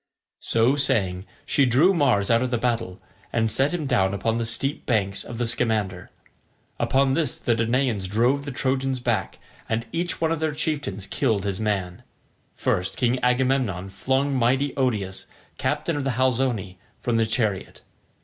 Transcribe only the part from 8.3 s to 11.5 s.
the Trojans back, and each one of their chieftains killed